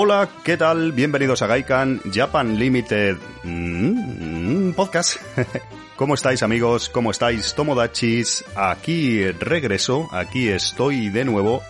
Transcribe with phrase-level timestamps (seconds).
[0.00, 0.92] Hola, ¿qué tal?
[0.92, 5.16] Bienvenidos a Gaikan Japan Limited mm, Podcast.
[5.96, 6.88] ¿Cómo estáis amigos?
[6.88, 8.44] ¿Cómo estáis Tomodachis?
[8.54, 11.62] Aquí regreso, aquí estoy de nuevo.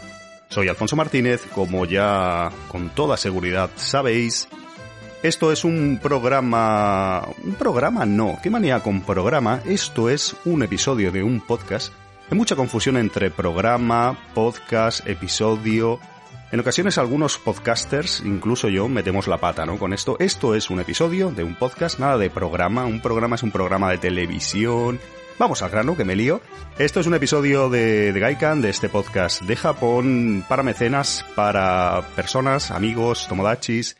[0.50, 4.46] Soy Alfonso Martínez, como ya con toda seguridad sabéis.
[5.22, 7.26] Esto es un programa...
[7.42, 9.62] Un programa no, qué manía con programa.
[9.64, 11.94] Esto es un episodio de un podcast.
[12.30, 15.98] Hay mucha confusión entre programa, podcast, episodio
[16.50, 19.78] en ocasiones algunos podcasters, incluso yo, metemos la pata, ¿no?
[19.78, 20.16] Con esto.
[20.18, 22.86] Esto es un episodio de un podcast, nada de programa.
[22.86, 24.98] Un programa es un programa de televisión.
[25.38, 26.40] Vamos al grano, que me lío.
[26.78, 32.02] Esto es un episodio de, de Gaikan, de este podcast de Japón, para mecenas, para
[32.16, 33.98] personas, amigos, tomodachis,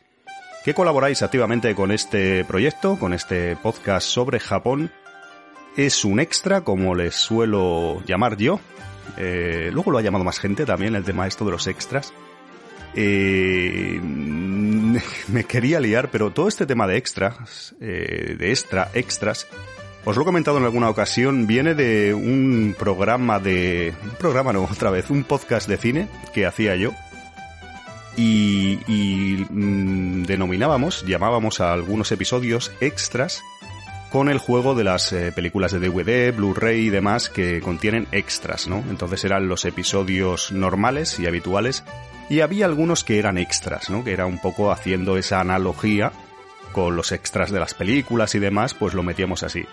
[0.65, 4.91] que colaboráis activamente con este proyecto, con este podcast sobre Japón.
[5.77, 8.59] Es un extra, como les suelo llamar yo.
[9.17, 12.11] Eh, luego lo ha llamado más gente también, el tema esto de los extras.
[12.95, 13.99] Eh,
[15.27, 19.47] me quería liar, pero todo este tema de extras, eh, de extra, extras,
[20.05, 23.93] os lo he comentado en alguna ocasión, viene de un programa de...
[24.03, 26.91] Un programa no, otra vez, un podcast de cine que hacía yo.
[28.17, 33.41] Y, y mm, denominábamos, llamábamos a algunos episodios extras
[34.09, 38.67] con el juego de las eh, películas de DVD, Blu-ray y demás que contienen extras,
[38.67, 38.83] ¿no?
[38.89, 41.83] Entonces eran los episodios normales y habituales
[42.29, 44.03] y había algunos que eran extras, ¿no?
[44.03, 46.11] Que era un poco haciendo esa analogía
[46.71, 49.65] con los extras de las películas y demás, pues lo metíamos así.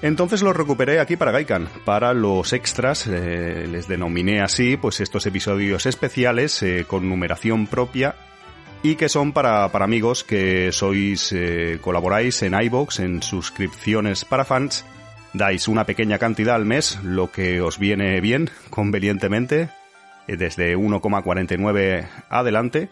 [0.00, 5.26] Entonces lo recuperé aquí para Gaikan, para los extras, eh, les denominé así, pues estos
[5.26, 8.14] episodios especiales eh, con numeración propia
[8.82, 14.44] y que son para, para amigos que sois, eh, colaboráis en iBox, en suscripciones para
[14.44, 14.84] fans,
[15.32, 19.68] dais una pequeña cantidad al mes, lo que os viene bien, convenientemente,
[20.36, 22.88] desde 1,49 adelante.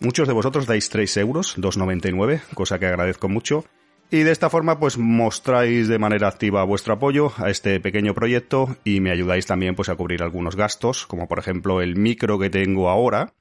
[0.00, 3.64] Muchos de vosotros dais 3 euros, 2,99, cosa que agradezco mucho.
[4.10, 8.76] Y de esta forma pues mostráis de manera activa vuestro apoyo a este pequeño proyecto
[8.84, 12.50] y me ayudáis también pues a cubrir algunos gastos, como por ejemplo el micro que
[12.50, 13.32] tengo ahora.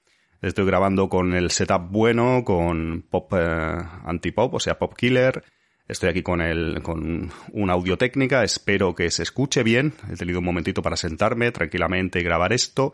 [0.41, 5.43] Estoy grabando con el setup bueno, con pop eh, anti-pop, o sea, pop killer.
[5.87, 9.93] Estoy aquí con el, con una audio técnica, espero que se escuche bien.
[10.11, 12.93] He tenido un momentito para sentarme tranquilamente y grabar esto.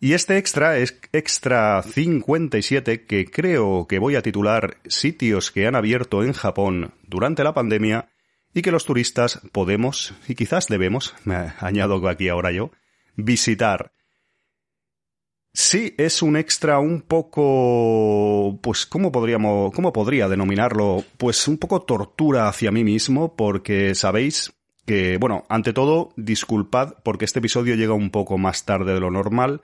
[0.00, 5.74] Y este extra es extra 57 que creo que voy a titular Sitios que han
[5.74, 8.08] abierto en Japón durante la pandemia
[8.54, 12.70] y que los turistas podemos y quizás debemos, me añado aquí ahora yo,
[13.16, 13.92] visitar.
[15.52, 21.04] Sí, es un extra un poco, pues, ¿cómo podríamos, cómo podría denominarlo?
[21.16, 24.52] Pues un poco tortura hacia mí mismo, porque sabéis
[24.86, 29.10] que, bueno, ante todo, disculpad porque este episodio llega un poco más tarde de lo
[29.10, 29.62] normal,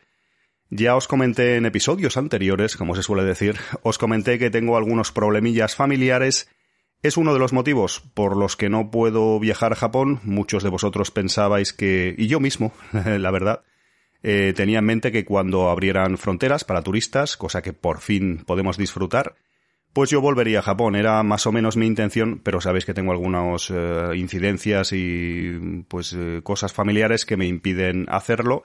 [0.70, 5.12] ya os comenté en episodios anteriores, como se suele decir, os comenté que tengo algunos
[5.12, 6.48] problemillas familiares.
[7.02, 10.20] Es uno de los motivos por los que no puedo viajar a Japón.
[10.24, 13.62] Muchos de vosotros pensabais que, y yo mismo, la verdad,
[14.22, 18.78] eh, tenía en mente que cuando abrieran fronteras para turistas, cosa que por fin podemos
[18.78, 19.34] disfrutar,
[19.92, 20.96] pues yo volvería a Japón.
[20.96, 26.14] Era más o menos mi intención, pero sabéis que tengo algunas eh, incidencias y pues
[26.14, 28.64] eh, cosas familiares que me impiden hacerlo.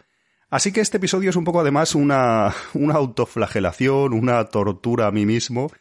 [0.50, 5.26] Así que este episodio es un poco además una, una autoflagelación, una tortura a mí
[5.26, 5.72] mismo.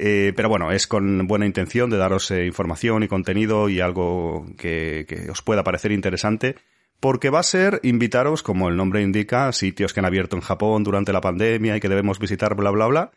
[0.00, 4.46] Eh, pero bueno, es con buena intención de daros eh, información y contenido y algo
[4.56, 6.54] que, que, os pueda parecer interesante,
[7.00, 10.84] porque va a ser invitaros, como el nombre indica, sitios que han abierto en Japón
[10.84, 13.10] durante la pandemia y que debemos visitar, bla, bla, bla.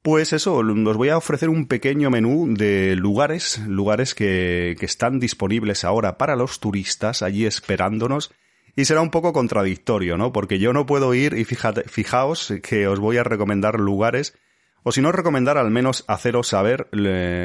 [0.00, 5.20] Pues eso, os voy a ofrecer un pequeño menú de lugares, lugares que, que están
[5.20, 8.32] disponibles ahora para los turistas allí esperándonos
[8.76, 10.32] y será un poco contradictorio, ¿no?
[10.32, 14.34] Porque yo no puedo ir y fijaos que os voy a recomendar lugares,
[14.82, 16.86] o si no recomendar al menos haceros saber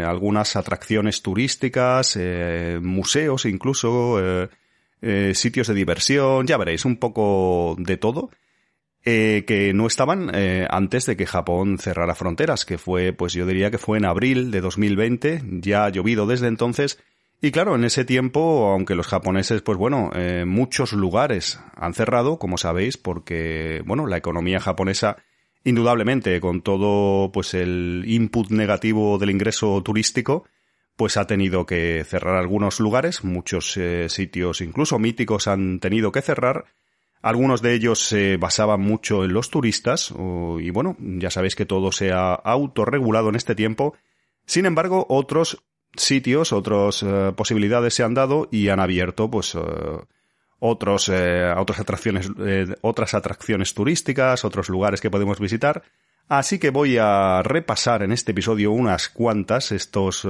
[0.05, 4.49] algunas atracciones turísticas, eh, museos incluso, eh,
[5.01, 8.29] eh, sitios de diversión, ya veréis, un poco de todo.
[9.03, 10.31] Eh, que no estaban
[10.69, 14.51] antes de que Japón cerrara fronteras, que fue, pues yo diría que fue en abril
[14.51, 16.99] de 2020, ya ha llovido desde entonces,
[17.43, 22.37] y claro, en ese tiempo, aunque los japoneses, pues bueno, eh, muchos lugares han cerrado,
[22.37, 25.17] como sabéis, porque, bueno, la economía japonesa,
[25.63, 30.45] indudablemente, con todo, pues el input negativo del ingreso turístico,
[30.95, 36.21] pues ha tenido que cerrar algunos lugares, muchos eh, sitios, incluso míticos, han tenido que
[36.21, 36.65] cerrar.
[37.23, 40.13] Algunos de ellos se basaban mucho en los turistas,
[40.59, 43.95] y bueno, ya sabéis que todo se ha autorregulado en este tiempo.
[44.45, 45.63] Sin embargo, otros
[45.95, 49.59] sitios, otras eh, posibilidades se han dado y han abierto, pues, eh,
[50.59, 52.29] otros, eh, otras atracciones,
[52.81, 55.83] otras atracciones turísticas, otros lugares que podemos visitar.
[56.27, 60.25] Así que voy a repasar en este episodio unas cuantas, estos...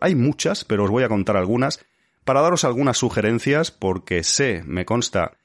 [0.00, 1.80] Hay muchas, pero os voy a contar algunas,
[2.24, 5.38] para daros algunas sugerencias, porque sé, me consta,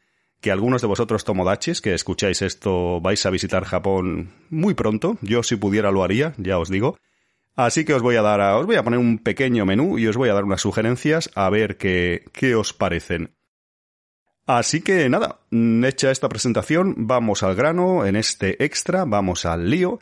[0.43, 5.17] que algunos de vosotros tomodachis que escucháis esto vais a visitar Japón muy pronto.
[5.21, 6.97] Yo si pudiera lo haría, ya os digo.
[7.55, 10.07] Así que os voy a dar, a, os voy a poner un pequeño menú y
[10.07, 13.31] os voy a dar unas sugerencias a ver qué, qué os parecen.
[14.45, 19.99] Así que nada, hecha esta presentación, vamos al grano, en este extra, vamos al lío.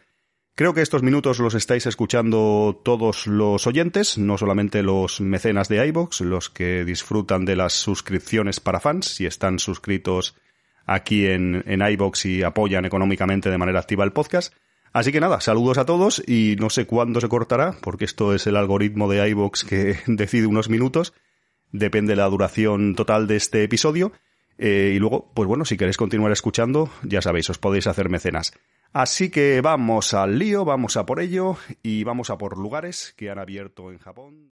[0.56, 5.86] Creo que estos minutos los estáis escuchando todos los oyentes, no solamente los mecenas de
[5.88, 10.36] iBox, los que disfrutan de las suscripciones para fans, si están suscritos
[10.86, 14.54] aquí en, en iBox y apoyan económicamente de manera activa el podcast.
[14.94, 18.46] Así que nada, saludos a todos y no sé cuándo se cortará, porque esto es
[18.48, 21.14] el algoritmo de iBox que decide unos minutos.
[21.72, 24.12] Depende la duración total de este episodio.
[24.58, 28.54] Eh, y luego, pues bueno, si queréis continuar escuchando, ya sabéis, os podéis hacer mecenas.
[28.94, 33.30] Así que vamos al lío, vamos a por ello y vamos a por lugares que
[33.30, 34.52] han abierto en Japón.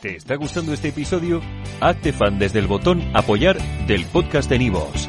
[0.00, 1.40] ¿Te está gustando este episodio?
[1.80, 5.08] Hazte fan desde el botón apoyar del podcast de Nivos.